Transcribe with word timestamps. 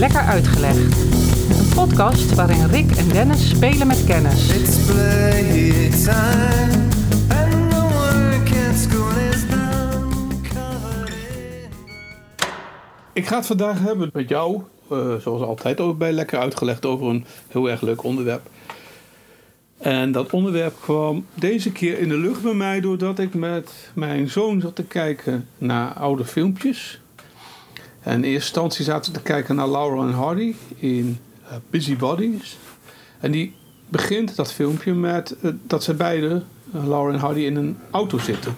Lekker 0.00 0.20
Uitgelegd. 0.20 0.96
Een 1.58 1.74
podcast 1.74 2.34
waarin 2.34 2.66
Rick 2.66 2.90
en 2.90 3.08
Dennis 3.08 3.48
spelen 3.48 3.86
met 3.86 4.04
kennis. 4.04 4.48
It's 4.48 4.84
playtime, 4.84 6.12
and 7.28 7.70
the 7.70 7.88
work 7.92 8.68
at 8.68 8.76
school 8.76 9.10
is 9.30 9.44
now 9.46 10.30
covered 10.42 11.08
in. 11.08 11.70
Ik 13.12 13.26
ga 13.26 13.36
het 13.36 13.46
vandaag 13.46 13.80
hebben 13.80 14.10
met 14.12 14.28
jou, 14.28 14.62
eh, 14.90 15.14
zoals 15.14 15.42
altijd 15.42 15.80
ook 15.80 15.98
bij 15.98 16.12
Lekker 16.12 16.38
Uitgelegd, 16.38 16.86
over 16.86 17.06
een 17.06 17.24
heel 17.48 17.70
erg 17.70 17.80
leuk 17.80 18.02
onderwerp. 18.02 18.50
En 19.78 20.12
dat 20.12 20.30
onderwerp 20.30 20.74
kwam 20.80 21.26
deze 21.34 21.72
keer 21.72 21.98
in 21.98 22.08
de 22.08 22.18
lucht 22.18 22.42
bij 22.42 22.54
mij 22.54 22.80
doordat 22.80 23.18
ik 23.18 23.34
met 23.34 23.90
mijn 23.94 24.28
zoon 24.28 24.60
zat 24.60 24.76
te 24.76 24.84
kijken 24.84 25.48
naar 25.58 25.92
oude 25.92 26.24
filmpjes. 26.24 27.00
En 28.00 28.12
in 28.12 28.22
eerste 28.22 28.34
instantie 28.34 28.84
zaten 28.84 29.12
we 29.12 29.18
te 29.18 29.24
kijken 29.24 29.56
naar 29.56 29.68
Laurel 29.68 30.02
en 30.02 30.12
Hardy 30.12 30.54
in 30.76 31.18
eh, 31.48 31.56
Busy 31.70 31.96
Bodies. 31.96 32.58
En 33.20 33.30
die 33.30 33.54
begint 33.88 34.36
dat 34.36 34.52
filmpje 34.52 34.94
met 34.94 35.36
eh, 35.42 35.50
dat 35.66 35.84
ze 35.84 35.94
beiden, 35.94 36.44
uh, 36.74 36.86
Laurel 36.88 37.12
en 37.12 37.18
Hardy, 37.18 37.40
in 37.40 37.56
een 37.56 37.76
auto 37.90 38.18
zitten. 38.18 38.54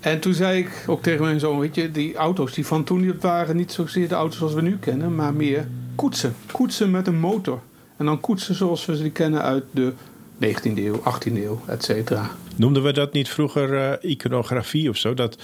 En 0.00 0.20
toen 0.20 0.34
zei 0.34 0.58
ik 0.58 0.84
ook 0.86 1.02
tegen 1.02 1.24
mijn 1.24 1.40
zoon, 1.40 1.58
weet 1.58 1.74
je, 1.74 1.90
die 1.90 2.14
auto's 2.16 2.52
die 2.52 2.66
van 2.66 2.84
toen 2.84 3.14
waren 3.20 3.56
niet 3.56 3.72
zozeer 3.72 4.08
de 4.08 4.14
auto's 4.14 4.38
zoals 4.38 4.54
we 4.54 4.62
nu 4.62 4.76
kennen, 4.78 5.14
maar 5.14 5.34
meer 5.34 5.68
koetsen. 5.94 6.34
Koetsen 6.52 6.90
met 6.90 7.06
een 7.06 7.18
motor. 7.18 7.60
En 7.96 8.06
dan 8.06 8.20
koetsen 8.20 8.54
zoals 8.54 8.86
we 8.86 8.96
ze 8.96 9.10
kennen 9.10 9.42
uit 9.42 9.64
de 9.70 9.92
19e 10.40 10.78
eeuw, 10.78 10.98
18e 10.98 11.32
eeuw, 11.32 11.60
et 11.66 11.84
cetera. 11.84 12.30
Noemden 12.56 12.82
we 12.82 12.92
dat 12.92 13.12
niet 13.12 13.28
vroeger 13.28 14.04
iconografie 14.04 14.88
of 14.88 14.96
zo? 14.96 15.14
Dat 15.14 15.38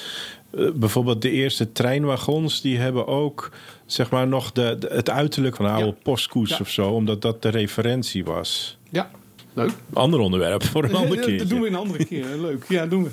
eh, 0.51 0.71
bijvoorbeeld 0.75 1.23
de 1.23 1.31
eerste 1.31 1.73
treinwagons, 1.73 2.61
die 2.61 2.79
hebben 2.79 3.07
ook 3.07 3.51
zeg 3.87 4.11
maar 4.11 4.29
nog 4.29 4.53
de, 4.53 4.77
de- 4.79 4.89
het 4.93 5.11
uiterlijk 5.11 5.57
van 5.57 5.65
een 5.65 5.71
oude 5.73 5.87
Ja. 5.87 5.95
postkoets 6.03 6.51
Ja. 6.51 6.59
of 6.61 6.69
zo, 6.69 6.91
omdat 6.91 7.23
dat 7.23 7.43
de 7.43 7.49
referentie 7.49 8.25
was. 8.25 8.79
Ja, 8.91 9.11
leuk. 9.53 9.71
Ander 9.93 10.21
onderwerp 10.21 10.65
voor 10.65 10.85
een 10.85 10.95
ander 10.95 11.17
Ja, 11.19 11.23
keer. 11.25 11.39
Dat 11.39 11.49
doen 11.49 11.61
we 11.61 11.67
een 11.67 11.75
andere 11.75 12.05
keer. 12.05 12.27
Leuk. 12.41 12.65
Ja, 12.69 12.87
doen 12.87 13.03
we. 13.05 13.11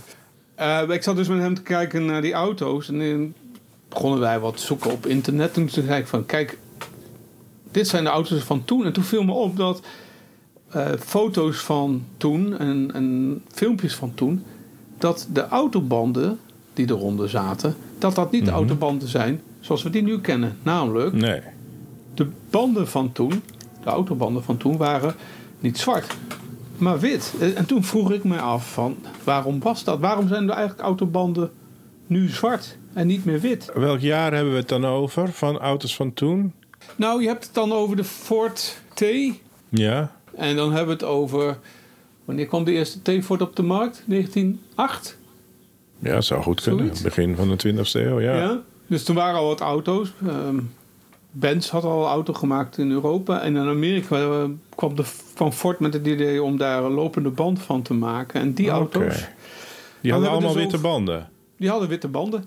Eh, 0.56 0.82
ik 0.90 1.04
zat 1.04 1.16
dus 1.16 1.28
met 1.28 1.40
hem 1.40 1.54
te 1.56 1.62
kijken 1.62 2.06
naar 2.06 2.22
die 2.22 2.34
auto's. 2.34 2.88
En 2.90 3.00
toen 3.00 3.34
begonnen 3.90 4.20
wij 4.20 4.40
wat 4.40 4.60
zoeken 4.60 4.92
op 4.92 5.06
internet. 5.06 5.58
En 5.58 5.68
toen 5.70 5.84
zei 5.84 6.00
ik 6.02 6.08
van, 6.08 6.26
kijk, 6.26 6.58
dit 7.72 7.88
zijn 7.88 8.04
de 8.04 8.10
auto's 8.10 8.42
van 8.44 8.66
toen. 8.66 8.86
En 8.86 8.94
toen 8.94 9.04
viel 9.04 9.24
me 9.24 9.32
op 9.34 9.58
dat 9.58 9.82
eh, 10.70 10.92
foto's 11.00 11.58
van 11.58 12.06
toen 12.18 12.58
en, 12.58 12.90
en 12.94 13.42
filmpjes 13.52 13.96
van 13.96 14.14
toen... 14.14 14.44
dat 14.98 15.28
de 15.34 15.48
autobanden 15.48 16.40
die 16.76 16.90
eronder 16.90 17.30
zaten... 17.30 17.76
dat 18.00 18.16
dat 18.16 18.32
niet 18.32 18.46
de 18.46 18.52
Mhm. 18.52 18.60
autobanden 18.60 19.08
zijn 19.08 19.42
zoals 19.60 19.84
we 19.84 19.90
die 19.90 20.02
nu 20.04 20.20
kennen. 20.22 20.58
Namelijk, 20.64 21.14
Nee. 21.16 21.42
de 22.14 22.28
banden 22.50 22.88
van 22.88 23.12
toen, 23.12 23.42
de 23.84 23.90
autobanden 23.90 24.44
van 24.44 24.58
toen, 24.58 24.78
waren 24.78 25.16
niet 25.60 25.78
zwart, 25.78 26.16
maar 26.78 27.00
wit. 27.00 27.34
En 27.40 27.56
en 27.56 27.66
toen 27.66 27.84
vroeg 27.84 28.12
ik 28.12 28.24
me 28.24 28.38
af 28.40 28.74
van, 28.74 28.96
waarom 29.24 29.60
was 29.60 29.84
dat? 29.84 30.00
Waarom 30.00 30.28
zijn 30.28 30.46
de 30.46 30.52
eigenlijk 30.52 30.82
autobanden 30.88 31.52
nu 32.08 32.28
zwart 32.30 32.78
en 32.94 33.08
niet 33.08 33.26
meer 33.26 33.40
wit? 33.40 33.72
Welk 33.74 34.00
jaar 34.00 34.34
hebben 34.34 34.52
we 34.54 34.60
het 34.60 34.70
dan 34.70 34.86
over 34.86 35.32
van 35.32 35.58
auto's 35.60 35.96
van 35.96 36.14
toen? 36.14 36.54
Nou, 36.96 37.22
je 37.22 37.28
hebt 37.28 37.46
het 37.46 37.54
dan 37.54 37.72
over 37.72 37.96
de 37.96 38.04
Ford 38.04 38.78
T. 38.94 39.04
Ja. 39.70 40.12
En 40.36 40.56
dan 40.56 40.68
hebben 40.70 40.98
we 40.98 41.04
het 41.06 41.12
over, 41.14 41.58
wanneer 42.26 42.46
kwam 42.48 42.64
de 42.64 42.72
eerste 42.72 43.02
T-Ford 43.20 43.42
op 43.42 43.56
de 43.56 43.64
markt? 43.64 44.04
1908? 44.06 45.18
Ja, 46.00 46.22
zou 46.22 46.42
goed 46.42 46.62
kunnen. 46.62 46.80
Zoiets. 46.86 47.02
Begin 47.02 47.36
van 47.36 47.56
de 47.58 47.74
20e 47.76 47.92
eeuw, 47.94 48.20
ja. 48.20 48.36
Ja. 48.36 48.60
Dus 48.88 49.04
toen 49.04 49.16
waren 49.16 49.40
al 49.40 49.48
wat 49.48 49.60
auto's. 49.62 50.14
Ehm 50.28 50.58
Benz 51.38 51.70
had 51.70 51.84
al 51.84 52.02
een 52.04 52.10
auto 52.10 52.34
gemaakt 52.34 52.78
in 52.78 52.92
Europa. 52.92 53.42
En 53.42 53.56
in 53.56 53.68
Amerika 53.68 54.16
eh, 54.18 54.44
kwam, 54.76 54.96
de, 54.96 55.04
kwam 55.34 55.52
Ford 55.52 55.80
met 55.80 55.94
het 55.94 56.08
idee 56.08 56.44
om 56.44 56.58
daar 56.58 56.84
een 56.84 56.92
lopende 56.92 57.30
band 57.30 57.62
van 57.62 57.82
te 57.82 57.94
maken. 57.94 58.42
En 58.42 58.54
die 58.54 58.70
auto's, 58.70 59.02
Die 59.02 60.12
hadden 60.12 60.12
hebben 60.12 60.30
allemaal 60.30 60.54
dus 60.54 60.62
witte 60.62 60.76
over- 60.78 60.90
banden. 60.90 61.30
die 61.58 61.70
hadden 61.70 61.90
witte 61.90 62.08
banden. 62.08 62.46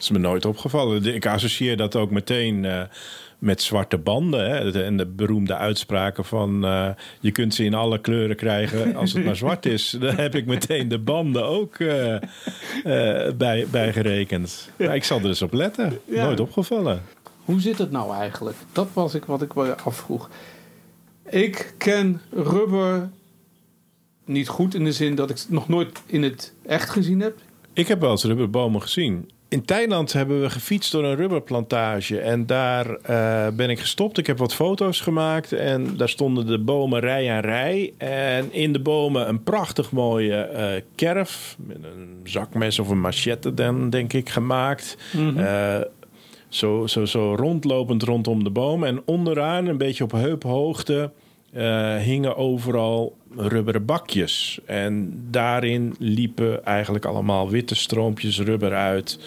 Dat 0.00 0.10
is 0.10 0.16
me 0.16 0.22
nooit 0.28 0.44
opgevallen. 0.44 1.14
Ik 1.14 1.26
associeer 1.26 1.76
dat 1.76 1.96
ook 1.96 2.10
meteen 2.10 2.64
eh, 2.64 2.82
met 3.40 3.62
zwarte 3.62 3.98
banden. 3.98 4.50
Hè? 4.50 4.82
En 4.84 4.96
de 4.96 5.06
beroemde 5.06 5.56
uitspraken 5.56 6.24
van... 6.24 6.64
eh, 6.64 6.88
je 7.20 7.30
kunt 7.30 7.54
ze 7.54 7.64
in 7.64 7.74
alle 7.74 7.98
kleuren 8.00 8.36
krijgen 8.36 8.96
als 8.96 9.12
het 9.12 9.24
maar 9.24 9.36
zwart 9.46 9.66
is. 9.66 9.96
Dan 10.00 10.14
heb 10.14 10.34
ik 10.34 10.46
meteen 10.46 10.88
de 10.88 10.98
banden 10.98 11.44
ook 11.44 11.74
eh, 11.74 12.14
eh, 12.14 13.34
bij, 13.34 13.66
bij 13.70 13.92
gerekend. 13.92 14.70
Maar 14.76 14.94
ik 14.94 15.04
zal 15.04 15.18
er 15.18 15.26
eens 15.26 15.42
op 15.42 15.52
letten. 15.52 15.98
Ja. 16.04 16.24
Nooit 16.24 16.40
opgevallen. 16.40 17.02
Hoe 17.44 17.60
zit 17.60 17.78
het 17.78 17.90
nou 17.90 18.14
eigenlijk? 18.14 18.56
Dat 18.72 18.88
was 18.92 19.14
ik 19.14 19.24
wat 19.24 19.42
ik 19.42 19.54
me 19.54 19.76
afvroeg. 19.76 20.30
Ik 21.30 21.74
ken 21.78 22.20
rubber 22.30 23.10
niet 24.24 24.48
goed 24.48 24.74
in 24.74 24.84
de 24.84 24.92
zin 24.92 25.14
dat 25.14 25.30
ik 25.30 25.36
het 25.36 25.50
nog 25.50 25.68
nooit 25.68 26.02
in 26.06 26.22
het 26.22 26.54
echt 26.66 26.90
gezien 26.90 27.20
heb. 27.20 27.38
Ik 27.72 27.88
heb 27.88 28.00
wel 28.00 28.10
eens 28.10 28.24
rubberbomen 28.24 28.82
gezien. 28.82 29.30
In 29.50 29.64
Thailand 29.64 30.12
hebben 30.12 30.40
we 30.40 30.50
gefietst 30.50 30.92
door 30.92 31.04
een 31.04 31.16
rubberplantage. 31.16 32.20
En 32.20 32.46
daar 32.46 32.94
eh, 32.94 33.46
ben 33.52 33.70
ik 33.70 33.78
gestopt. 33.78 34.18
Ik 34.18 34.26
heb 34.26 34.38
wat 34.38 34.54
foto's 34.54 35.00
gemaakt. 35.00 35.52
En 35.52 35.96
daar 35.96 36.08
stonden 36.08 36.46
de 36.46 36.58
bomen 36.58 37.00
rij 37.00 37.32
aan 37.32 37.40
rij. 37.40 37.92
En 37.98 38.52
in 38.52 38.72
de 38.72 38.80
bomen 38.80 39.28
een 39.28 39.42
prachtig 39.42 39.92
mooie 39.92 40.36
eh 40.36 40.82
kerf. 40.94 41.56
Met 41.58 41.76
een 41.82 42.20
zakmes 42.24 42.78
of 42.78 42.88
een 42.88 43.00
machette 43.00 43.54
dan, 43.54 43.90
denk 43.90 44.12
ik, 44.12 44.28
gemaakt. 44.28 44.96
Eh, 45.36 45.80
zo, 46.48 46.86
zo, 46.86 47.04
zo 47.04 47.34
rondlopend 47.34 48.02
rondom 48.02 48.44
de 48.44 48.50
boom. 48.50 48.84
En 48.84 49.02
onderaan, 49.04 49.66
een 49.66 49.78
beetje 49.78 50.04
op 50.04 50.12
heuphoogte, 50.12 51.10
eh, 51.52 51.96
hingen 51.96 52.36
overal 52.36 53.16
rubberen 53.36 53.84
bakjes. 53.84 54.60
En 54.64 55.24
daarin 55.30 55.94
liepen 55.98 56.64
eigenlijk 56.64 57.04
allemaal 57.04 57.50
witte 57.50 57.74
stroompjes 57.74 58.40
rubber 58.40 58.74
uit. 58.74 59.18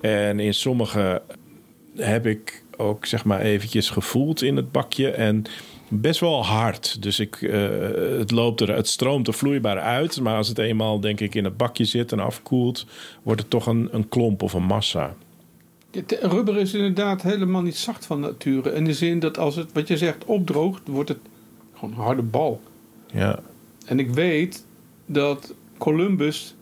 En 0.00 0.40
in 0.40 0.54
sommige 0.54 1.22
heb 1.96 2.26
ik 2.26 2.62
ook 2.76 3.06
zeg 3.06 3.24
maar 3.24 3.40
eventjes 3.40 3.90
gevoeld 3.90 4.42
in 4.42 4.56
het 4.56 4.72
bakje. 4.72 5.10
En 5.10 5.44
best 5.88 6.20
wel 6.20 6.44
hard. 6.44 7.02
Dus 7.02 7.20
ik, 7.20 7.42
eh, 7.42 7.68
het, 8.18 8.30
loopt 8.30 8.60
er, 8.60 8.74
het 8.74 8.88
stroomt 8.88 9.26
er 9.26 9.34
vloeibaar 9.34 9.78
uit. 9.78 10.20
Maar 10.20 10.36
als 10.36 10.48
het 10.48 10.58
eenmaal 10.58 11.00
denk 11.00 11.20
ik 11.20 11.34
in 11.34 11.44
het 11.44 11.56
bakje 11.56 11.84
zit 11.84 12.12
en 12.12 12.20
afkoelt... 12.20 12.86
wordt 13.22 13.40
het 13.40 13.50
toch 13.50 13.66
een, 13.66 13.88
een 13.92 14.08
klomp 14.08 14.42
of 14.42 14.52
een 14.52 14.62
massa. 14.62 15.14
Rubber 16.20 16.56
is 16.56 16.74
inderdaad 16.74 17.22
helemaal 17.22 17.62
niet 17.62 17.76
zacht 17.76 18.06
van 18.06 18.20
nature. 18.20 18.74
In 18.74 18.84
de 18.84 18.92
zin 18.92 19.18
dat 19.18 19.38
als 19.38 19.56
het, 19.56 19.72
wat 19.72 19.88
je 19.88 19.96
zegt, 19.96 20.24
opdroogt, 20.24 20.80
wordt 20.88 21.08
het 21.08 21.18
gewoon 21.84 21.98
een 21.98 22.04
harde 22.06 22.22
bal. 22.22 22.60
Ja, 23.12 23.38
En 23.86 23.98
ik 23.98 24.10
weet 24.10 24.66
dat 25.06 25.54
Columbus 25.78 26.54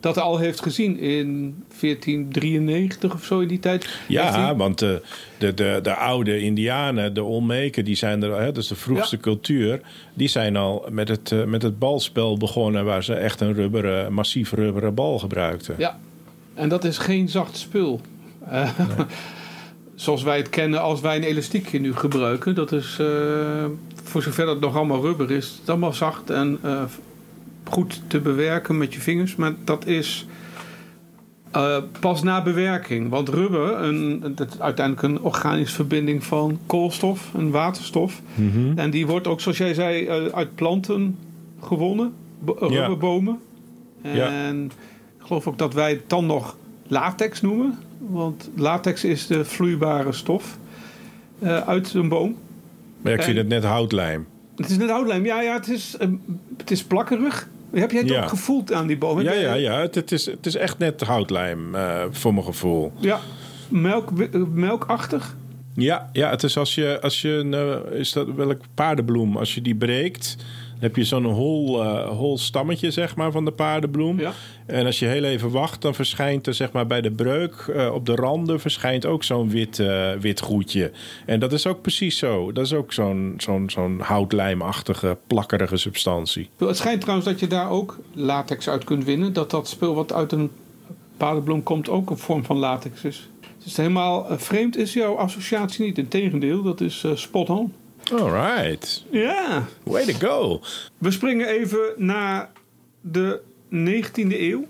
dat 0.00 0.18
al 0.18 0.38
heeft 0.38 0.62
gezien 0.62 0.98
in 0.98 1.54
1493 1.80 3.14
of 3.14 3.24
zo 3.24 3.40
in 3.40 3.48
die 3.48 3.58
tijd. 3.58 3.98
Ja, 4.08 4.44
hij- 4.44 4.54
want 4.54 4.78
de, 4.78 5.02
de, 5.38 5.54
de, 5.54 5.78
de 5.82 5.94
oude 5.94 6.40
Indianen, 6.40 7.14
de 7.14 7.22
Olmeken, 7.22 7.84
die 7.84 7.94
zijn 7.94 8.22
er, 8.22 8.40
hè, 8.40 8.52
dus 8.52 8.66
de 8.68 8.74
vroegste 8.74 9.16
Ja. 9.16 9.22
cultuur, 9.22 9.80
die 10.14 10.28
zijn 10.28 10.56
al 10.56 10.86
met 10.90 11.08
het, 11.08 11.32
eh, 11.32 11.44
met 11.44 11.62
het 11.62 11.78
balspel 11.78 12.36
begonnen 12.36 12.84
waar 12.84 13.04
ze 13.04 13.14
echt 13.14 13.40
een 13.40 13.52
rubberen, 13.54 14.12
massief 14.12 14.52
rubberen 14.52 14.94
bal 14.94 15.18
gebruikten. 15.18 15.74
Ja, 15.78 15.98
en 16.54 16.68
dat 16.68 16.84
is 16.84 16.98
geen 16.98 17.28
zacht 17.28 17.56
spul. 17.56 18.00
Eh, 18.48 18.70
zoals 19.96 20.22
wij 20.22 20.36
het 20.36 20.48
kennen 20.48 20.80
als 20.80 21.00
wij 21.00 21.16
een 21.16 21.22
elastiekje 21.22 21.80
nu 21.80 21.94
gebruiken. 21.94 22.54
Dat 22.54 22.72
is, 22.72 22.96
eh, 23.00 23.64
voor 24.02 24.22
zover 24.22 24.46
dat 24.46 24.60
nog 24.60 24.76
allemaal 24.76 25.00
rubber 25.00 25.30
is, 25.30 25.48
het 25.48 25.60
is 25.62 25.68
allemaal 25.68 25.92
zacht 25.92 26.30
en 26.30 26.58
eh, 26.62 26.82
goed 27.64 28.02
te 28.06 28.20
bewerken 28.20 28.78
met 28.78 28.94
je 28.94 29.00
vingers. 29.00 29.36
Maar 29.36 29.52
dat 29.64 29.86
is 29.86 30.26
eh, 31.50 31.76
pas 32.00 32.22
na 32.22 32.42
bewerking. 32.42 33.10
Want 33.10 33.28
rubber, 33.28 33.82
een, 33.82 34.22
dat 34.34 34.54
is 34.54 34.60
uiteindelijk 34.60 35.06
een 35.06 35.20
organische 35.20 35.74
verbinding 35.74 36.24
van 36.24 36.58
koolstof 36.66 37.30
en 37.34 37.50
waterstof. 37.50 38.20
Mhm. 38.34 38.78
En 38.78 38.90
die 38.90 39.06
wordt 39.06 39.26
ook, 39.26 39.40
zoals 39.40 39.58
jij 39.58 39.74
zei, 39.74 40.08
uit 40.32 40.54
planten 40.54 41.18
gewonnen. 41.60 42.12
Ja. 42.46 42.66
Rubberbomen. 42.66 43.38
Ja. 44.02 44.46
En 44.46 44.64
ik 45.18 45.26
geloof 45.26 45.46
ook 45.46 45.58
dat 45.58 45.74
wij 45.74 45.90
het 45.90 46.02
dan 46.06 46.26
nog 46.26 46.56
latex 46.88 47.40
noemen. 47.40 47.78
Want 47.98 48.50
latex 48.56 49.04
is 49.04 49.26
de 49.26 49.44
vloeibare 49.44 50.12
stof 50.12 50.58
eh, 51.38 51.68
uit 51.68 51.94
een 51.94 52.08
boom. 52.08 52.36
Maar 53.02 53.12
ik 53.12 53.22
vind 53.22 53.36
het 53.36 53.48
net 53.48 53.64
houtlijm. 53.64 54.26
Het 54.56 54.70
is 54.70 54.76
net 54.76 54.90
houtlijm. 54.90 55.24
Ja, 55.24 55.40
ja 55.40 55.54
het, 55.54 55.68
is, 55.68 55.96
eh, 55.96 56.08
het 56.56 56.70
is 56.70 56.84
plakkerig. 56.84 57.48
Heb 57.70 57.90
jij 57.90 58.00
het 58.00 58.10
Ja. 58.10 58.22
ook 58.22 58.28
gevoeld 58.28 58.72
aan 58.72 58.86
die 58.86 58.98
boom? 58.98 59.16
Heb 59.16 59.26
Ja, 59.26 59.32
ja, 59.32 59.54
ja. 59.54 59.80
Het, 59.80 59.94
het 59.94 60.12
is, 60.12 60.26
het 60.26 60.46
is 60.46 60.54
echt 60.54 60.78
net 60.78 61.00
houtlijm, 61.00 61.74
eh, 61.74 62.04
voor 62.10 62.34
mijn 62.34 62.46
gevoel. 62.46 62.92
Ja, 62.98 63.20
melk, 63.68 64.10
melkachtig. 64.54 65.36
Ja, 65.74 66.10
ja 66.12 66.30
het 66.30 66.42
is 66.42 66.58
als 66.58 66.74
je, 66.74 66.98
als 67.00 67.22
je 67.22 67.28
een, 67.28 67.84
is 67.92 68.12
dat 68.12 68.26
welk 68.34 68.60
paardenbloem, 68.74 69.36
als 69.36 69.54
je 69.54 69.62
die 69.62 69.74
breekt, 69.74 70.36
heb 70.78 70.96
je 70.96 71.04
zo'n 71.04 71.24
hol, 71.24 71.82
eh, 71.82 72.08
hol 72.08 72.38
stammetje 72.38 72.90
zeg 72.90 73.16
maar, 73.16 73.32
van 73.32 73.44
de 73.44 73.50
paardenbloem. 73.50 74.20
Ja. 74.20 74.32
En 74.66 74.86
als 74.86 74.98
je 74.98 75.06
heel 75.06 75.24
even 75.24 75.50
wacht, 75.50 75.82
dan 75.82 75.94
verschijnt 75.94 76.46
er 76.46 76.54
zeg 76.54 76.72
maar, 76.72 76.86
bij 76.86 77.00
de 77.00 77.10
breuk 77.10 77.54
eh, 77.54 77.94
op 77.94 78.06
de 78.06 78.14
randen 78.14 78.60
verschijnt 78.60 79.06
ook 79.06 79.24
zo'n 79.24 79.50
wit, 79.50 79.78
eh, 79.78 80.12
wit 80.12 80.40
goedje. 80.40 80.90
En 81.26 81.40
dat 81.40 81.52
is 81.52 81.66
ook 81.66 81.80
precies 81.82 82.18
zo. 82.18 82.52
Dat 82.52 82.64
is 82.64 82.72
ook 82.72 82.92
zo'n 82.92 83.34
zo'n 83.38 83.70
zo'n 83.70 84.00
houtlijmachtige, 84.00 85.16
plakkerige 85.26 85.76
substantie. 85.76 86.48
Het 86.58 86.76
schijnt 86.76 87.00
trouwens 87.00 87.28
dat 87.28 87.40
je 87.40 87.46
daar 87.46 87.70
ook 87.70 87.98
latex 88.12 88.68
uit 88.68 88.84
kunt 88.84 89.04
winnen. 89.04 89.32
Dat 89.32 89.50
dat 89.50 89.68
spul 89.68 89.94
wat 89.94 90.12
uit 90.12 90.32
een 90.32 90.50
paardenbloem 91.16 91.62
komt 91.62 91.88
ook 91.88 92.10
een 92.10 92.18
vorm 92.18 92.44
van 92.44 92.56
latex 92.56 93.04
is. 93.04 93.28
Dus 93.64 93.76
helemaal 93.76 94.26
vreemd 94.30 94.76
is 94.76 94.92
jouw 94.92 95.14
associatie 95.14 95.84
niet. 95.84 95.98
Integendeel, 95.98 96.62
dat 96.62 96.80
is 96.80 97.04
spot 97.14 97.50
on. 97.50 97.72
Alright. 98.12 99.04
Ja, 99.10 99.66
Way 99.82 100.04
to 100.04 100.12
go. 100.28 100.60
we 100.98 101.10
springen 101.10 101.48
even 101.48 101.92
naar 101.96 102.50
de 103.00 103.40
19e 103.70 104.40
eeuw. 104.40 104.64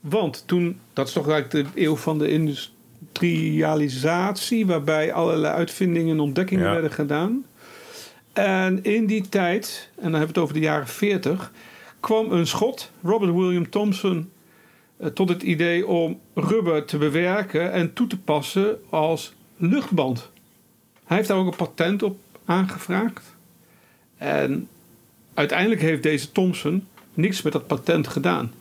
Want 0.00 0.42
toen, 0.46 0.80
dat 0.92 1.06
is 1.06 1.12
toch 1.12 1.28
eigenlijk 1.28 1.74
de 1.74 1.82
eeuw 1.84 1.96
van 1.96 2.18
de 2.18 2.28
industrialisatie, 2.28 4.66
waarbij 4.66 5.12
allerlei 5.12 5.54
uitvindingen 5.54 6.14
en 6.14 6.20
ontdekkingen 6.20 6.64
Ja. 6.64 6.72
werden 6.72 6.92
gedaan. 6.92 7.44
En 8.32 8.82
in 8.82 9.06
die 9.06 9.28
tijd, 9.28 9.88
en 9.96 10.02
dan 10.02 10.12
hebben 10.20 10.34
we 10.34 10.34
het 10.34 10.38
over 10.42 10.54
de 10.54 10.60
jaren 10.60 10.88
40, 10.88 11.52
kwam 12.00 12.32
een 12.32 12.46
schot, 12.46 12.90
Robert 13.02 13.34
William 13.34 13.70
Thompson, 13.70 14.30
eh, 14.96 15.06
tot 15.08 15.28
het 15.28 15.42
idee 15.42 15.86
om 15.86 16.20
rubber 16.34 16.84
te 16.84 16.98
bewerken 16.98 17.72
en 17.72 17.92
toe 17.92 18.06
te 18.06 18.18
passen 18.18 18.78
als 18.90 19.32
luchtband. 19.56 20.30
Hij 21.04 21.16
heeft 21.16 21.28
daar 21.28 21.38
ook 21.38 21.46
een 21.46 21.56
patent 21.56 22.02
op 22.02 22.18
aangevraagd. 22.50 23.34
En 24.16 24.68
uiteindelijk 25.34 25.80
heeft 25.80 26.02
deze 26.02 26.32
Thomson 26.32 26.86
niks 27.14 27.42
met 27.42 27.52
dat 27.52 27.66
patent 27.66 28.08
gedaan. 28.08 28.52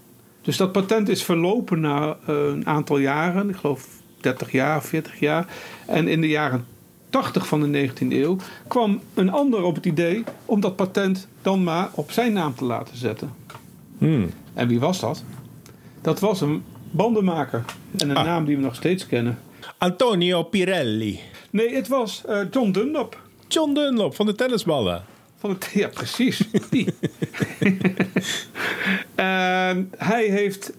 Dus 0.42 0.58
dat 0.58 0.72
patent 0.72 1.10
is 1.10 1.24
verlopen 1.24 1.80
na 1.80 2.18
eh, 2.26 2.36
een 2.36 2.68
aantal 2.68 2.98
jaren, 2.98 3.50
ik 3.50 3.56
geloof 3.56 3.88
30 4.22 4.52
jaar, 4.52 4.84
40 4.84 5.20
jaar. 5.20 5.48
En 5.88 6.08
in 6.08 6.22
de 6.22 6.28
jaren 6.28 6.66
80 7.10 7.48
van 7.48 7.72
de 7.72 7.90
19e 7.90 8.08
eeuw 8.10 8.38
kwam 8.68 9.02
een 9.14 9.32
ander 9.32 9.64
op 9.64 9.76
het 9.76 9.86
idee 9.86 10.24
om 10.46 10.60
dat 10.60 10.76
patent 10.76 11.28
dan 11.42 11.64
maar 11.64 11.90
op 11.94 12.12
zijn 12.12 12.34
naam 12.34 12.56
te 12.56 12.66
laten 12.66 12.98
zetten. 12.98 13.34
Hmm. 13.98 14.30
En 14.54 14.68
wie 14.68 14.80
was 14.80 15.00
dat? 15.00 15.24
Dat 16.02 16.20
was 16.20 16.42
een 16.42 16.64
bandenmaker. 16.92 17.66
En 17.98 18.10
een 18.10 18.18
Ah. 18.18 18.26
naam 18.26 18.46
die 18.46 18.56
we 18.56 18.62
nog 18.62 18.76
steeds 18.76 19.08
kennen. 19.08 19.40
Antonio 19.78 20.44
Pirelli. 20.44 21.20
Nee, 21.50 21.76
het 21.76 21.88
was 21.88 22.24
eh, 22.26 22.40
John 22.52 22.72
Dunlop. 22.72 23.22
John 23.50 23.74
Dunlop 23.74 24.16
van 24.16 24.26
de 24.26 24.36
tennisballen. 24.36 25.04
Van 25.38 25.58
ja, 25.74 25.88
precies. 25.88 26.42
Die. 26.72 26.88
hij 29.98 30.26
heeft 30.26 30.74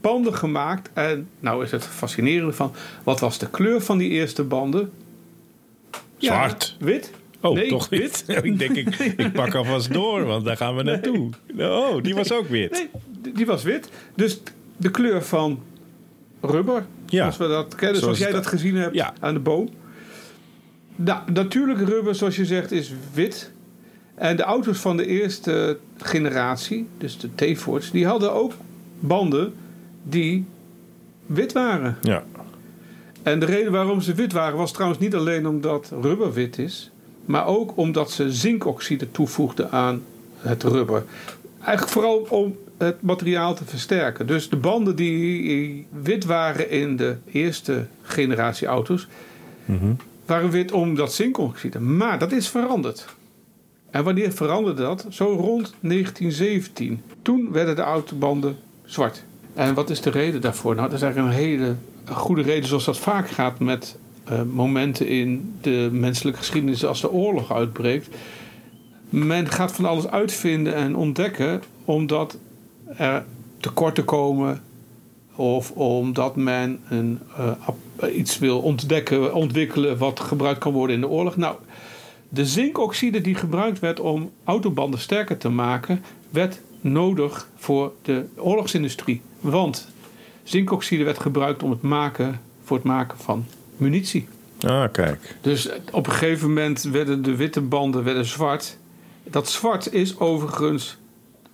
banden 0.00 0.34
gemaakt. 0.34 0.90
En 0.92 1.28
nou 1.40 1.64
is 1.64 1.70
het 1.70 1.84
fascinerende 1.84 2.52
van... 2.52 2.72
Wat 3.04 3.20
was 3.20 3.38
de 3.38 3.50
kleur 3.50 3.80
van 3.80 3.98
die 3.98 4.10
eerste 4.10 4.42
banden? 4.44 4.92
Ja, 6.16 6.32
Zwart. 6.34 6.76
wit. 6.78 7.10
Oh, 7.40 7.54
Nee, 7.54 7.68
toch 7.68 7.88
wit? 7.88 8.24
ik 8.42 8.58
denk, 8.58 8.76
ik, 8.76 8.94
ik 9.16 9.32
pak 9.32 9.54
alvast 9.54 9.92
door, 9.92 10.24
want 10.24 10.44
daar 10.44 10.56
gaan 10.56 10.76
we 10.76 10.82
naartoe. 10.82 11.30
Oh, 11.58 12.02
die 12.02 12.14
was 12.14 12.32
ook 12.32 12.48
wit. 12.48 12.70
Nee, 12.70 12.88
die- 13.34 13.46
was 13.46 13.62
wit. 13.62 13.88
Dus 14.14 14.40
de 14.76 14.90
kleur 14.90 15.22
van 15.24 15.62
rubber. 16.40 16.86
Ja. 17.06 17.18
Zoals 17.18 17.36
we 17.36 17.48
dat 17.48 17.74
kennen. 17.74 18.00
Zoals, 18.00 18.18
Zoals 18.18 18.32
jij 18.32 18.40
dat 18.42 18.50
gezien 18.50 18.74
hebt 18.76 18.94
Ja. 18.94 19.14
aan 19.20 19.34
de 19.34 19.40
boom. 19.40 19.68
Nou, 20.96 21.32
natuurlijke 21.32 21.84
rubber, 21.84 22.14
zoals 22.14 22.36
je 22.36 22.44
zegt, 22.44 22.72
is 22.72 22.92
wit. 23.14 23.50
En 24.14 24.36
de 24.36 24.42
auto's 24.42 24.78
van 24.78 24.96
de 24.96 25.06
eerste 25.06 25.78
generatie, 25.98 26.86
dus 26.98 27.18
de 27.18 27.28
T-Fords, 27.34 27.90
die 27.90 28.06
hadden 28.06 28.32
ook 28.32 28.52
banden 28.98 29.54
die 30.02 30.44
wit 31.26 31.52
waren. 31.52 31.96
Ja. 32.02 32.24
En 33.22 33.40
de 33.40 33.46
reden 33.46 33.72
waarom 33.72 34.00
ze 34.00 34.14
wit 34.14 34.32
waren 34.32 34.56
was 34.56 34.72
trouwens 34.72 35.00
niet 35.00 35.14
alleen 35.14 35.46
omdat 35.46 35.92
rubber 36.02 36.32
wit 36.32 36.58
is, 36.58 36.90
maar 37.24 37.46
ook 37.46 37.76
omdat 37.76 38.10
ze 38.10 38.32
zinkoxide 38.32 39.10
toevoegden 39.10 39.70
aan 39.70 40.02
het 40.38 40.62
rubber. 40.62 41.04
Eigenlijk 41.60 41.92
vooral 41.92 42.26
om 42.28 42.56
het 42.76 43.02
materiaal 43.02 43.54
te 43.54 43.64
versterken. 43.64 44.26
Dus 44.26 44.48
de 44.48 44.56
banden 44.56 44.96
die 44.96 45.86
wit 46.02 46.24
waren 46.24 46.70
in 46.70 46.96
de 46.96 47.16
eerste 47.32 47.86
generatie 48.02 48.66
auto's, 48.66 49.08
waren 50.26 50.50
wit 50.50 50.72
omdat 50.72 51.12
zinkoxide. 51.12 51.80
Maar 51.80 52.18
dat 52.18 52.32
is 52.32 52.48
veranderd. 52.48 53.06
En 53.90 54.04
wanneer 54.04 54.32
veranderde 54.32 54.82
dat? 54.82 55.06
Zo 55.10 55.24
rond 55.24 55.74
1917. 55.80 57.02
Toen 57.22 57.52
werden 57.52 57.76
de 57.76 57.82
autobanden 57.82 58.56
zwart. 58.84 59.24
En 59.54 59.74
wat 59.74 59.90
is 59.90 60.00
de 60.00 60.10
reden 60.10 60.40
daarvoor? 60.40 60.74
Nou, 60.74 60.88
dat 60.88 60.96
is 60.96 61.02
eigenlijk 61.02 61.34
een 61.34 61.42
hele 61.42 61.74
goede 62.04 62.42
reden, 62.42 62.68
zoals 62.68 62.84
dat 62.84 62.98
vaak 62.98 63.28
gaat 63.28 63.58
met 63.58 63.96
eh, 64.24 64.42
momenten 64.42 65.06
in 65.08 65.54
de 65.60 65.88
menselijke 65.92 66.38
geschiedenis 66.38 66.84
als 66.84 67.00
de 67.00 67.10
oorlog 67.10 67.52
uitbreekt. 67.52 68.08
Men 69.08 69.48
gaat 69.48 69.72
van 69.72 69.84
alles 69.84 70.08
uitvinden 70.08 70.74
en 70.74 70.96
ontdekken 70.96 71.62
omdat 71.84 72.38
er 72.96 73.24
tekorten 73.60 74.04
komen 74.04 74.62
of 75.36 75.70
omdat 75.70 76.36
men 76.36 76.80
een, 76.88 77.20
eh, 77.36 77.50
ap- 77.60 78.06
iets 78.14 78.38
wil 78.38 78.60
ontdekken, 78.60 79.34
ontwikkelen 79.34 79.98
wat 79.98 80.20
gebruikt 80.20 80.58
kan 80.58 80.72
worden 80.72 80.94
in 80.94 81.00
de 81.00 81.08
oorlog. 81.08 81.36
Nou, 81.36 81.56
de 82.28 82.46
zinkoxide 82.46 83.20
die 83.20 83.34
gebruikt 83.34 83.78
werd 83.78 84.00
om 84.00 84.30
autobanden 84.44 85.00
sterker 85.00 85.36
te 85.36 85.48
maken, 85.48 86.02
werd 86.30 86.60
nodig 86.80 87.48
voor 87.56 87.92
de 88.02 88.24
oorlogsindustrie. 88.36 89.20
Want 89.40 89.88
zinkoxide 90.42 91.04
werd 91.04 91.20
gebruikt 91.20 91.62
om 91.62 91.70
het 91.70 91.82
maken, 91.82 92.40
voor 92.64 92.76
het 92.76 92.86
maken 92.86 93.18
van 93.18 93.44
munitie. 93.76 94.28
Ah, 94.60 94.92
kijk. 94.92 95.36
Dus 95.40 95.68
op 95.92 96.06
een 96.06 96.12
gegeven 96.12 96.48
moment 96.48 96.82
werden 96.82 97.22
de 97.22 97.36
witte 97.36 97.60
banden 97.60 98.04
werden 98.04 98.24
zwart. 98.24 98.78
Dat 99.24 99.48
zwart 99.48 99.92
is 99.92 100.18
overigens 100.18 100.96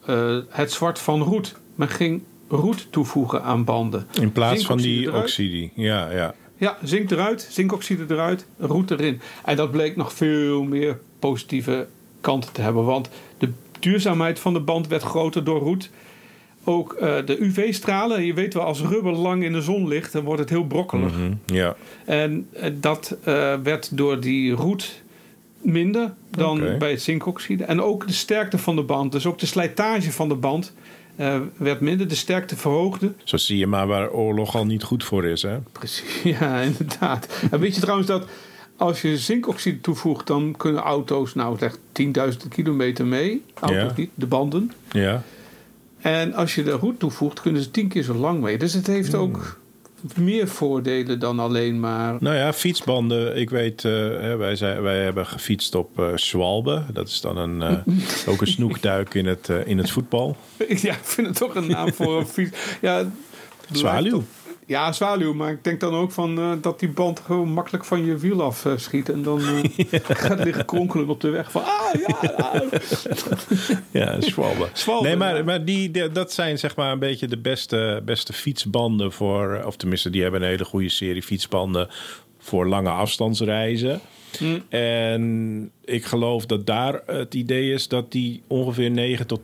eh, 0.06 0.36
het 0.48 0.72
zwart 0.72 0.98
van 0.98 1.20
roet. 1.22 1.54
Men 1.74 1.88
ging 1.88 2.22
roet 2.52 2.86
toevoegen 2.90 3.42
aan 3.42 3.64
banden. 3.64 4.06
In 4.20 4.32
plaats 4.32 4.66
van 4.66 4.78
die 4.78 5.06
eruit. 5.06 5.22
oxide. 5.22 5.70
Ja, 5.74 6.10
ja. 6.10 6.34
Ja, 6.56 6.78
zink 6.82 7.10
eruit, 7.10 7.48
zinkoxide 7.50 8.04
eruit, 8.08 8.46
roet 8.58 8.90
erin. 8.90 9.20
En 9.44 9.56
dat 9.56 9.70
bleek 9.70 9.96
nog 9.96 10.12
veel 10.12 10.62
meer 10.62 10.98
positieve 11.18 11.86
kanten 12.20 12.52
te 12.52 12.60
hebben. 12.60 12.84
Want 12.84 13.08
de 13.38 13.52
duurzaamheid 13.78 14.38
van 14.38 14.52
de 14.52 14.60
band 14.60 14.86
werd 14.86 15.02
groter 15.02 15.44
door 15.44 15.60
roet. 15.60 15.90
Ook 16.64 16.92
eh, 16.92 17.26
de 17.26 17.40
UV-stralen. 17.40 18.24
Je 18.24 18.34
weet 18.34 18.54
wel, 18.54 18.62
als 18.62 18.80
rubber 18.80 19.12
lang 19.12 19.44
in 19.44 19.52
de 19.52 19.60
zon 19.60 19.88
ligt, 19.88 20.12
dan 20.12 20.24
wordt 20.24 20.40
het 20.40 20.50
heel 20.50 20.64
brokkelig. 20.64 21.12
Mhm, 21.12 21.32
ja. 21.46 21.76
En 22.04 22.48
eh, 22.52 22.70
dat 22.74 23.16
eh, 23.24 23.54
werd 23.62 23.96
door 23.96 24.20
die 24.20 24.52
roet 24.52 25.02
minder 25.60 26.12
dan 26.30 26.78
bij 26.78 26.90
het 26.90 27.02
zinkoxide. 27.02 27.64
En 27.64 27.82
ook 27.82 28.06
de 28.06 28.12
sterkte 28.12 28.58
van 28.58 28.76
de 28.76 28.82
band, 28.82 29.12
dus 29.12 29.26
ook 29.26 29.38
de 29.38 29.46
slijtage 29.46 30.12
van 30.12 30.28
de 30.28 30.34
band, 30.34 30.74
eh, 31.16 31.40
werd 31.56 31.80
minder. 31.80 32.08
De 32.08 32.14
sterkte 32.14 32.56
verhoogde. 32.56 33.12
Zo 33.24 33.36
zie 33.36 33.58
je 33.58 33.66
maar 33.66 33.86
waar 33.86 34.10
oorlog 34.10 34.54
al 34.56 34.66
niet 34.66 34.82
goed 34.82 35.04
voor 35.04 35.24
is, 35.24 35.42
hè? 35.42 35.58
Precies, 35.72 36.22
ja, 36.38 36.60
inderdaad. 36.60 37.28
En 37.50 37.60
weet 37.60 37.74
je 37.74 37.80
trouwens 37.80 38.08
dat 38.08 38.26
als 38.76 39.02
je 39.02 39.18
zinkoxide 39.18 39.80
toevoegt, 39.80 40.26
dan 40.26 40.54
kunnen 40.56 40.82
auto's 40.82 41.34
nou 41.34 41.58
zeg 41.58 41.76
10.000 41.76 42.48
kilometer 42.48 43.06
mee. 43.06 43.42
Auto's 43.60 43.76
Ja. 43.82 43.92
niet, 43.96 44.10
de 44.14 44.26
banden. 44.26 44.72
Ja. 44.90 45.22
En 46.00 46.34
als 46.34 46.54
je 46.54 46.62
de 46.62 46.70
roet 46.70 46.98
toevoegt, 46.98 47.40
kunnen 47.40 47.62
ze 47.62 47.70
tien 47.70 47.88
keer 47.88 48.02
zo 48.02 48.14
lang 48.14 48.40
mee. 48.40 48.58
Dus 48.58 48.72
het 48.72 48.86
heeft 48.86 49.14
ook 49.14 49.60
meer 50.16 50.48
voordelen 50.48 51.18
dan 51.18 51.38
alleen 51.38 51.80
maar. 51.80 52.16
Nou 52.20 52.36
ja, 52.36 52.52
fietsbanden. 52.52 53.36
Ik 53.36 53.50
weet, 53.50 53.84
eh, 53.84 53.92
wij, 54.36 54.56
zijn, 54.56 54.82
wij 54.82 54.98
hebben 54.98 55.26
gefietst 55.26 55.74
op 55.74 55.98
eh 55.98 56.06
Schwalbe. 56.14 56.82
Dat 56.92 57.08
is 57.08 57.20
dan 57.20 57.36
een, 57.36 57.62
eh, 57.62 58.28
ook 58.28 58.40
een 58.40 58.46
snoekduik 58.56 59.14
in 59.14 59.26
het, 59.26 59.48
eh, 59.48 59.66
in 59.66 59.78
het 59.78 59.90
voetbal. 59.90 60.36
Ja, 60.82 60.92
ik 60.92 61.04
vind 61.04 61.26
het 61.26 61.36
toch 61.36 61.54
een 61.54 61.66
naam 61.66 61.92
voor 61.92 62.18
een 62.18 62.26
fiets. 62.26 62.58
Ja, 62.80 63.10
Zwaluw. 63.72 64.22
Ja, 64.66 64.92
zwaluw. 64.92 65.34
Maar 65.34 65.50
ik 65.50 65.64
denk 65.64 65.80
dan 65.80 65.94
ook 65.94 66.12
van 66.12 66.38
eh, 66.38 66.52
dat 66.60 66.80
die 66.80 66.88
band 66.88 67.20
gewoon 67.20 67.48
makkelijk 67.48 67.84
van 67.84 68.04
je 68.04 68.16
wiel 68.16 68.42
af 68.42 68.64
eh, 68.64 68.72
schiet. 68.76 69.08
En 69.08 69.22
dan 69.22 69.40
eh, 69.40 70.00
gaat 70.02 70.44
liggen 70.44 70.64
kronkelen 70.64 71.08
op 71.08 71.20
de 71.20 71.28
weg 71.28 71.50
van... 71.50 71.62
Ah, 71.64 71.81
ja. 71.92 72.62
Ja, 73.90 74.20
Schwalbe. 74.30 74.68
Schwalbe, 74.72 75.06
nee, 75.06 75.16
maar, 75.16 75.44
maar 75.44 75.64
die, 75.64 76.12
dat 76.12 76.32
zijn 76.32 76.58
zeg 76.58 76.76
maar 76.76 76.92
een 76.92 76.98
beetje 76.98 77.28
de 77.28 77.38
beste, 77.38 78.02
beste 78.04 78.32
fietsbanden 78.32 79.12
voor... 79.12 79.62
Of 79.66 79.76
tenminste, 79.76 80.10
die 80.10 80.22
hebben 80.22 80.42
een 80.42 80.48
hele 80.48 80.64
goede 80.64 80.88
serie 80.88 81.22
fietsbanden 81.22 81.88
voor 82.38 82.66
lange 82.66 82.90
afstandsreizen. 82.90 84.00
Hm. 84.38 84.58
En 84.68 85.70
ik 85.84 86.04
geloof 86.04 86.46
dat 86.46 86.66
daar 86.66 87.02
het 87.06 87.34
idee 87.34 87.72
is 87.72 87.88
dat 87.88 88.12
die 88.12 88.42
ongeveer 88.46 88.90
9 88.90 89.26
tot 89.26 89.40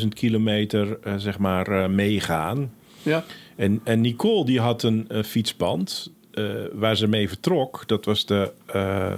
10.000 0.00 0.08
kilometer 0.08 0.98
eh, 1.02 1.14
zeg 1.16 1.38
maar 1.38 1.68
eh, 1.68 1.88
meegaan. 1.88 2.72
Ja. 3.02 3.24
En, 3.56 3.80
en 3.84 4.00
Nicole 4.00 4.44
die 4.44 4.60
had 4.60 4.82
een 4.82 5.08
fietsband 5.24 6.12
eh, 6.32 6.44
waar 6.72 6.96
ze 6.96 7.06
mee 7.06 7.28
vertrok. 7.28 7.82
Dat 7.86 8.04
was 8.04 8.26
de 8.26 8.52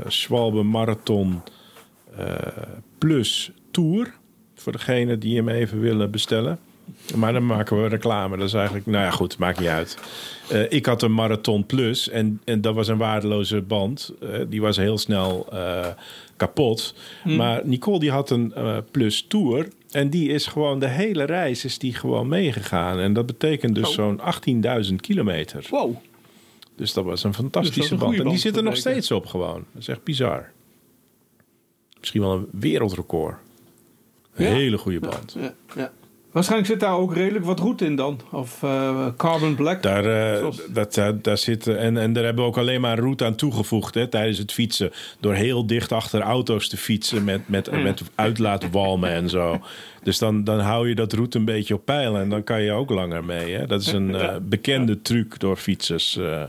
Schwalbe 0.07 0.63
Marathon 0.63 1.43
Plus 2.99 3.51
Tour 3.71 4.13
Voor 4.55 4.73
degene 4.73 5.19
die 5.19 5.37
hem 5.37 5.49
even 5.49 5.81
willen 5.81 6.11
bestellen. 6.11 6.59
Maar 7.15 7.33
dan 7.33 7.47
maken 7.47 7.83
we 7.83 7.89
reclame. 7.89 8.37
Dat 8.37 8.47
is 8.47 8.55
eigenlijk, 8.55 8.87
nou 8.87 9.05
ja, 9.05 9.11
goed, 9.11 9.39
maakt 9.39 9.59
niet 9.59 9.69
uit. 9.69 9.99
Eh, 10.51 10.73
ik 10.73 10.87
had 10.87 11.03
een 11.03 11.13
Marathon 11.13 11.67
Plus 11.67 12.09
en, 12.09 12.41
en 12.45 12.61
dat 12.61 12.75
was 12.75 12.89
een 12.89 12.97
waardeloze 12.99 13.63
band. 13.63 14.13
Eh, 14.21 14.29
die 14.49 14.61
was 14.61 14.77
heel 14.77 14.99
snel 14.99 15.47
eh, 15.53 15.87
kapot. 16.37 16.95
Maar 17.25 17.61
Nicole 17.65 17.99
die 17.99 18.11
had 18.11 18.31
een 18.31 18.55
eh, 18.55 18.77
Plus 18.91 19.25
Tour. 19.29 19.69
En 19.91 20.11
die 20.11 20.29
is 20.29 20.47
gewoon 20.47 20.79
de 20.79 20.89
hele 20.89 21.25
reis 21.25 21.65
is 21.65 21.79
die 21.79 21.95
gewoon 21.95 22.29
meegegaan. 22.29 22.99
En 22.99 23.13
dat 23.13 23.27
betekent 23.27 23.75
dus 23.75 23.89
Oh. 23.89 23.95
zo'n 23.95 24.21
18.000 24.89 24.95
kilometer. 25.01 25.67
Wow. 25.71 25.97
Dus 26.77 26.93
dat 26.93 27.05
was 27.05 27.23
een 27.25 27.31
Dus 27.31 27.39
fantastische 27.41 27.93
een 27.93 27.99
band. 27.99 28.01
goede 28.01 28.17
En 28.17 28.23
die 28.23 28.25
band 28.25 28.41
zit 28.41 28.57
er 28.57 28.63
nog 28.63 28.77
steeds 28.77 29.11
op 29.11 29.27
gewoon. 29.27 29.65
Dat 29.73 29.83
is 29.83 29.89
echt 29.89 30.05
bizar. 30.05 30.51
Misschien 32.01 32.21
wel 32.21 32.33
een 32.33 32.49
wereldrecord. 32.53 33.37
Een 34.35 34.45
Ja. 34.45 34.51
hele 34.53 34.79
goede 34.79 35.01
band. 35.01 35.37
Ja, 35.41 35.53
ja. 35.77 35.93
Waarschijnlijk 36.31 36.71
zit 36.71 36.81
daar 36.81 36.97
ook 36.97 37.15
redelijk 37.15 37.45
wat 37.45 37.59
roet 37.59 37.81
in 37.83 37.97
dan. 37.97 38.21
Of 38.33 38.63
eh, 38.63 39.07
carbon 39.17 39.55
black. 39.55 39.83
Daar, 39.83 40.05
eh, 40.33 40.39
Zoals- 40.39 40.61
dat, 40.73 40.95
daar, 40.95 41.23
daar 41.23 41.39
zit, 41.39 41.67
en, 41.67 41.97
en 41.97 42.13
daar 42.13 42.25
hebben 42.25 42.45
we 42.45 42.51
ook 42.51 42.59
alleen 42.59 42.81
maar 42.81 42.99
route 42.99 43.25
aan 43.25 43.35
toegevoegd 43.35 43.95
hè, 43.95 44.07
tijdens 44.09 44.39
het 44.39 44.53
fietsen. 44.53 44.91
Door 45.21 45.35
heel 45.35 45.67
dicht 45.67 45.93
achter 45.93 46.21
auto's 46.21 46.69
te 46.69 46.77
fietsen 46.77 47.25
met, 47.25 47.49
met, 47.49 47.83
met 47.83 48.03
uitlaatwalmen 48.15 49.11
en 49.11 49.29
zo. 49.29 49.61
Dus 50.03 50.19
dan, 50.19 50.45
dan 50.45 50.59
hou 50.61 50.89
je 50.89 50.95
dat 50.95 51.13
route 51.13 51.39
een 51.39 51.45
beetje 51.45 51.75
op 51.75 51.85
peil 51.85 52.17
en 52.19 52.29
dan 52.29 52.45
kan 52.45 52.63
je 52.63 52.73
ook 52.73 52.91
langer 52.91 53.25
mee. 53.25 53.53
Hè. 53.55 53.67
Dat 53.67 53.81
is 53.81 53.93
een 53.93 54.15
eh, 54.21 54.37
bekende 54.43 55.03
truc 55.03 55.39
door 55.39 55.57
fietsers 55.57 56.17
eh, 56.17 56.43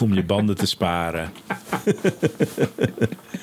om 0.00 0.14
je 0.14 0.22
banden 0.24 0.56
te 0.56 0.66
sparen. 0.66 1.32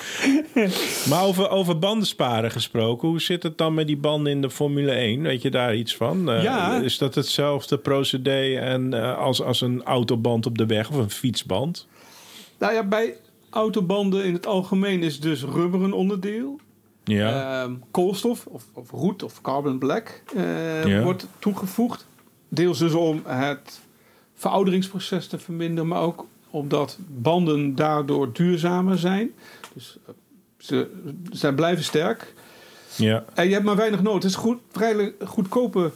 maar 1.10 1.24
over, 1.24 1.48
over 1.50 1.78
banden 1.78 2.06
sparen 2.06 2.50
gesproken, 2.50 3.08
hoe 3.08 3.20
zit 3.20 3.42
het 3.42 3.58
dan 3.58 3.74
met 3.74 3.86
die 3.86 3.96
banden 3.96 4.32
in 4.32 4.40
de 4.40 4.50
Formule 4.50 4.90
1? 4.92 5.22
Weet 5.22 5.42
je 5.42 5.50
daar 5.50 5.74
iets 5.74 5.96
van? 5.96 6.30
Eh, 6.30 6.42
Ja. 6.42 6.80
Is 6.80 6.98
dat 6.98 7.14
hetzelfde 7.14 7.78
procedé 7.78 8.54
en, 8.58 8.94
eh, 8.94 9.18
als, 9.18 9.42
als 9.42 9.60
een 9.60 9.82
autoband 9.84 10.46
op 10.46 10.58
de 10.58 10.66
weg 10.66 10.90
of 10.90 10.96
een 10.96 11.10
fietsband? 11.10 11.86
Nou 12.58 12.72
ja, 12.74 12.82
bij 12.84 13.14
autobanden 13.50 14.24
in 14.24 14.32
het 14.32 14.46
algemeen 14.46 15.02
is 15.02 15.20
dus 15.20 15.42
rubber 15.42 15.82
een 15.82 15.92
onderdeel. 15.92 16.58
Ja, 17.04 17.62
Ehm, 17.62 17.72
koolstof 17.90 18.46
of, 18.46 18.64
of 18.72 18.90
roet 18.90 19.22
of 19.22 19.40
carbon 19.40 19.78
black 19.78 20.22
eh, 20.36 20.84
Ja. 20.86 21.02
wordt 21.02 21.26
toegevoegd. 21.38 22.06
Deels 22.48 22.78
dus 22.78 22.92
om 22.92 23.22
het 23.26 23.80
verouderingsproces 24.34 25.26
te 25.26 25.38
verminderen, 25.38 25.88
maar 25.88 26.00
ook 26.02 26.26
omdat 26.50 26.98
banden 27.08 27.74
daardoor 27.74 28.32
duurzamer 28.32 28.98
zijn. 28.98 29.30
Dus 29.74 29.98
eh, 30.06 30.14
ze, 30.58 30.90
ze 31.32 31.54
blijven 31.54 31.84
sterk. 31.84 32.34
ja. 32.96 33.24
En 33.34 33.46
je 33.46 33.52
hebt 33.52 33.64
maar 33.64 33.76
weinig 33.76 34.02
nodig. 34.02 34.22
Het 34.22 34.30
is 34.32 34.36
goed, 34.38 34.58
vrij 34.72 35.14
goedkope 35.24 35.90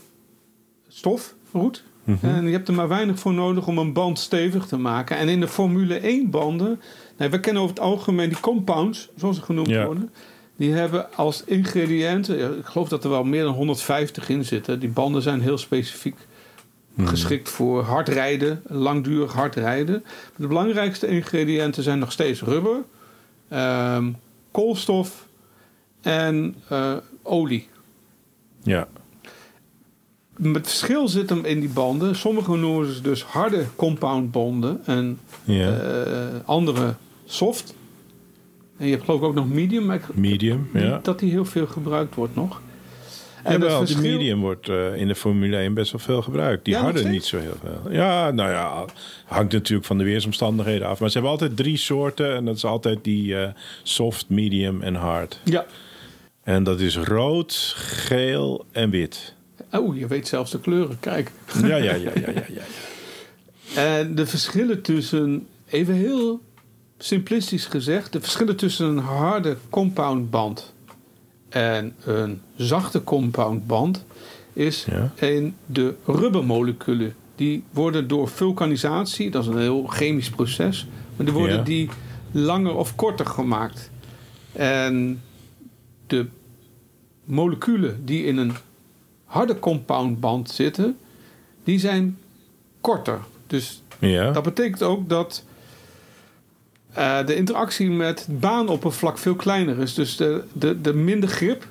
stof, 0.88 1.34
roet. 1.52 1.84
Mhm. 2.04 2.26
En 2.26 2.44
je 2.46 2.52
hebt 2.52 2.68
er 2.68 2.74
maar 2.74 2.88
weinig 2.88 3.18
voor 3.18 3.32
nodig 3.32 3.66
om 3.66 3.78
een 3.78 3.92
band 3.92 4.18
stevig 4.18 4.66
te 4.66 4.76
maken. 4.76 5.16
En 5.16 5.28
in 5.28 5.40
de 5.40 5.48
Formule 5.48 5.94
1 5.98 6.30
banden, 6.30 6.80
nou, 7.16 7.30
we 7.30 7.40
kennen 7.40 7.62
over 7.62 7.74
het 7.74 7.84
algemeen 7.84 8.28
die 8.28 8.40
compounds, 8.40 9.08
zoals 9.16 9.36
ze 9.36 9.42
genoemd 9.42 9.68
Ja. 9.68 9.84
worden. 9.86 10.10
Die 10.56 10.72
hebben 10.72 11.14
als 11.14 11.44
ingrediënten, 11.44 12.58
ik 12.58 12.64
geloof 12.64 12.88
dat 12.88 13.04
er 13.04 13.10
wel 13.10 13.24
meer 13.24 13.42
dan 13.42 13.54
150 13.54 14.28
in 14.28 14.44
zitten. 14.44 14.80
Die 14.80 14.88
banden 14.88 15.22
zijn 15.22 15.40
heel 15.40 15.58
specifiek 15.58 16.16
Mhm. 16.94 17.06
geschikt 17.08 17.48
voor 17.48 17.82
hard 17.82 18.08
rijden, 18.08 18.62
langdurig 18.68 19.32
hard 19.32 19.54
rijden. 19.54 20.04
De 20.36 20.46
belangrijkste 20.46 21.06
ingrediënten 21.06 21.82
zijn 21.82 21.98
nog 21.98 22.12
steeds 22.12 22.42
rubber, 22.42 22.76
ehm, 23.48 24.10
koolstof 24.50 25.26
en 26.00 26.54
eh, 26.68 26.96
olie. 27.22 27.68
ja. 28.62 28.88
Het 30.42 30.66
verschil 30.66 31.08
zit 31.08 31.30
hem 31.30 31.44
in 31.44 31.60
die 31.60 31.68
banden. 31.68 32.16
Sommige 32.16 32.56
noemen 32.56 32.94
ze 32.94 33.00
dus 33.00 33.22
harde 33.22 33.64
compoundbanden 33.76 34.80
en 34.86 35.18
ja. 35.44 35.78
eh, 35.78 36.26
andere 36.44 36.94
soft. 37.24 37.74
En 38.76 38.86
je 38.86 38.92
hebt 38.92 39.04
geloof 39.04 39.20
ik 39.20 39.26
ook 39.26 39.34
nog 39.34 39.48
medium, 39.48 39.84
maar 39.84 40.00
medium, 40.14 40.68
ja. 40.72 41.00
dat 41.02 41.18
die 41.18 41.30
heel 41.30 41.44
veel 41.44 41.66
gebruikt 41.66 42.14
wordt 42.14 42.34
nog. 42.34 42.60
En 43.44 43.60
wel, 43.60 43.80
de 43.80 43.86
verschil- 43.86 44.10
medium 44.10 44.40
wordt 44.40 44.68
eh, 44.68 44.96
in 44.96 45.08
de 45.08 45.14
Formule 45.14 45.56
1 45.56 45.74
best 45.74 45.92
wel 45.92 46.00
veel 46.00 46.22
gebruikt. 46.22 46.64
Die 46.64 46.74
Ja, 46.74 46.80
harde 46.80 47.04
niet 47.08 47.24
zo 47.24 47.38
heel 47.38 47.56
veel. 47.62 47.92
Ja, 47.92 48.30
nou 48.30 48.50
ja, 48.50 48.84
hangt 49.24 49.52
natuurlijk 49.52 49.86
van 49.86 49.98
de 49.98 50.04
weersomstandigheden 50.04 50.86
af. 50.88 51.00
Maar 51.00 51.08
ze 51.08 51.14
hebben 51.14 51.32
altijd 51.32 51.56
drie 51.56 51.76
soorten. 51.76 52.34
En 52.34 52.44
dat 52.44 52.56
is 52.56 52.64
altijd 52.64 53.04
die 53.04 53.36
eh, 53.38 53.48
soft, 53.82 54.28
medium 54.28 54.82
en 54.82 54.94
hard. 54.94 55.40
Ja. 55.44 55.66
En 56.42 56.64
dat 56.64 56.80
is 56.80 56.96
rood, 56.96 57.74
geel 57.76 58.64
en 58.72 58.90
wit. 58.90 59.34
Oh, 59.72 59.96
je 59.98 60.06
weet 60.06 60.28
zelfs 60.28 60.50
de 60.50 60.60
kleuren. 60.60 60.96
Kijk. 61.00 61.30
Ja, 61.62 61.66
ja, 61.76 61.76
ja, 61.76 61.94
ja, 61.94 62.10
ja. 62.14 62.44
ja. 62.48 62.62
En 63.82 64.14
de 64.14 64.26
verschillen 64.26 64.82
tussen, 64.82 65.46
even 65.68 65.94
heel 65.94 66.40
simplistisch 66.98 67.66
gezegd, 67.66 68.12
de 68.12 68.20
verschillen 68.20 68.56
tussen 68.56 68.86
een 68.86 68.98
harde 68.98 69.56
compoundband 69.70 70.73
en 71.54 71.94
een 72.04 72.40
zachte 72.56 73.04
compoundband 73.04 74.04
is 74.52 74.84
Ja. 74.84 75.12
in 75.26 75.56
de 75.66 75.94
rubbermoleculen. 76.04 77.14
Die 77.34 77.64
worden 77.70 78.08
door 78.08 78.28
vulkanisatie, 78.28 79.30
dat 79.30 79.42
is 79.42 79.48
een 79.48 79.58
heel 79.58 79.86
chemisch 79.86 80.30
proces, 80.30 80.86
maar 81.16 81.26
die 81.26 81.34
worden 81.34 81.56
Ja. 81.56 81.62
die 81.62 81.88
langer 82.30 82.74
of 82.74 82.94
korter 82.94 83.26
gemaakt. 83.26 83.90
En 84.52 85.22
de 86.06 86.26
moleculen 87.24 88.04
die 88.04 88.24
in 88.24 88.36
een 88.36 88.52
harde 89.24 89.58
compoundband 89.58 90.50
zitten, 90.50 90.96
die 91.64 91.78
zijn 91.78 92.18
korter. 92.80 93.18
Dus 93.46 93.82
Ja, 93.98 94.30
dat 94.30 94.42
betekent 94.42 94.82
ook 94.82 95.08
dat 95.08 95.44
eh, 96.94 97.26
de 97.26 97.36
interactie 97.36 97.90
met 97.90 98.26
het 98.26 98.40
baanoppervlak 98.40 99.18
veel 99.18 99.34
kleiner 99.34 99.78
is. 99.78 99.94
Dus 99.94 100.16
de, 100.16 100.42
de, 100.52 100.80
de 100.80 100.94
minder 100.94 101.28
grip 101.28 101.66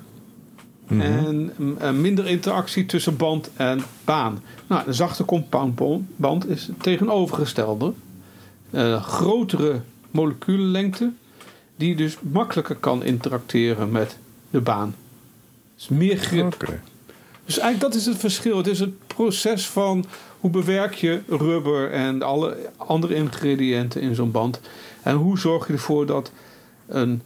Mhm. 0.86 1.00
en 1.00 1.52
eh, 1.78 1.90
minder 1.90 2.26
interactie 2.26 2.86
tussen 2.86 3.16
band 3.16 3.50
en 3.56 3.80
baan. 4.04 4.42
Nou, 4.66 4.86
een 4.86 4.94
zachte 4.94 5.24
compoundband 5.24 6.48
is 6.48 6.66
het 6.66 6.82
tegenovergestelde. 6.82 7.92
Eh, 8.70 9.02
grotere 9.02 9.80
moleculenlengte, 10.10 11.12
die 11.76 11.96
dus 11.96 12.16
makkelijker 12.20 12.76
kan 12.76 13.04
interacteren 13.04 13.90
met 13.90 14.18
de 14.50 14.60
baan. 14.60 14.94
Dus 15.76 15.88
meer 15.88 16.16
grip. 16.16 16.68
Dus 17.44 17.58
eigenlijk 17.58 17.92
dat 17.92 18.00
is 18.00 18.06
het 18.06 18.18
verschil. 18.18 18.56
Het 18.56 18.66
is 18.66 18.80
het 18.80 19.06
proces 19.06 19.68
van 19.68 20.04
hoe 20.40 20.50
bewerk 20.50 20.94
je 20.94 21.20
rubber 21.28 21.90
en 21.90 22.22
alle 22.22 22.56
andere 22.76 23.14
ingrediënten 23.14 24.00
in 24.00 24.14
zo'n 24.14 24.30
band. 24.30 24.60
En 25.02 25.14
hoe 25.16 25.38
zorg 25.38 25.66
je 25.66 25.72
ervoor 25.72 26.06
dat 26.06 26.30
een 26.86 27.22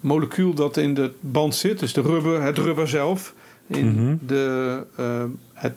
molecuul 0.00 0.54
dat 0.54 0.76
in 0.76 0.94
de 0.94 1.10
band 1.20 1.54
zit, 1.54 1.78
dus 1.78 1.92
de 1.92 2.00
rubber, 2.00 2.42
het 2.42 2.58
rubber 2.58 2.88
zelf, 2.88 3.34
in 3.66 3.86
Mhm. 3.92 4.16
de, 4.26 4.82
eh, 4.96 5.24
het 5.52 5.74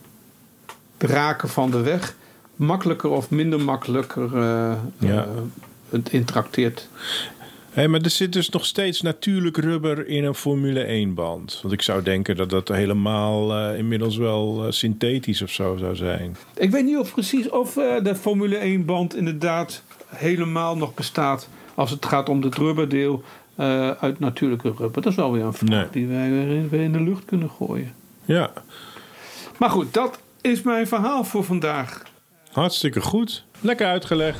raken 0.97 1.49
van 1.49 1.71
de 1.71 1.81
weg, 1.81 2.15
makkelijker 2.55 3.09
of 3.09 3.29
minder 3.29 3.61
makkelijker 3.61 4.29
Ja. 4.37 5.23
eh, 5.23 5.29
het 5.89 6.09
interacteert. 6.09 6.89
Hey, 7.75 7.87
maar 7.87 8.01
er 8.01 8.09
zit 8.09 8.33
dus 8.33 8.49
nog 8.49 8.65
steeds 8.65 9.01
natuurlijk 9.01 9.57
rubber 9.57 10.07
in 10.07 10.23
een 10.23 10.35
Formule 10.35 10.79
1 10.83 11.13
band. 11.13 11.59
Want 11.61 11.73
ik 11.73 11.81
zou 11.81 12.03
denken 12.03 12.35
dat 12.35 12.49
dat 12.49 12.67
helemaal 12.67 13.53
eh, 13.57 13.77
inmiddels 13.77 14.17
wel 14.17 14.65
eh, 14.65 14.71
synthetisch 14.71 15.41
of 15.41 15.49
zo 15.49 15.77
zou 15.77 15.95
zijn. 15.95 16.35
Ik 16.57 16.71
weet 16.71 16.85
niet 16.85 16.97
of 16.97 17.11
precies 17.13 17.49
of 17.49 17.77
eh, 17.77 18.03
de 18.03 18.15
Formule 18.15 18.55
1 18.57 18.85
band 18.85 19.15
inderdaad 19.15 19.83
helemaal 20.07 20.77
nog 20.77 20.93
bestaat 20.93 21.49
als 21.75 21.89
het 21.91 22.05
gaat 22.05 22.29
om 22.29 22.41
het 22.41 22.55
rubberdeel 22.55 23.23
uit 23.99 24.19
natuurlijke 24.19 24.73
rubber. 24.77 25.01
Dat 25.01 25.05
is 25.11 25.15
wel 25.15 25.31
weer 25.31 25.43
een 25.43 25.53
vraag 25.53 25.69
Nee. 25.69 25.87
die 25.91 26.07
wij 26.07 26.29
weer 26.69 26.81
in 26.81 26.91
de 26.91 27.01
lucht 27.01 27.25
kunnen 27.25 27.49
gooien. 27.49 27.93
Ja, 28.25 28.51
Maar 29.59 29.69
goed, 29.69 29.93
dat 29.93 30.19
is 30.41 30.61
mijn 30.61 30.87
verhaal 30.87 31.23
voor 31.23 31.43
vandaag. 31.43 32.03
hartstikke 32.51 33.01
goed. 33.01 33.45
Lekker 33.59 33.87
uitgelegd. 33.87 34.39